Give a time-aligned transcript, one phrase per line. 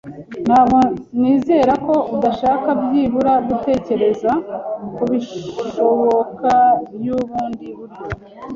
[0.45, 0.79] Ntabwo
[1.19, 4.31] nizera ko udashaka byibura gutekereza
[4.95, 6.51] kubishoboka
[6.95, 8.03] byubundi buryo